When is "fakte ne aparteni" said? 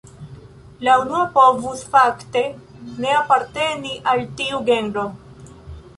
1.95-3.95